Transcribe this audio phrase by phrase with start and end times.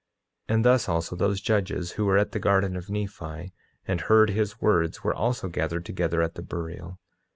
[0.49, 3.53] 9:11 And thus also those judges who were at the garden of Nephi,
[3.87, 6.99] and heard his words, were also gathered together at the burial.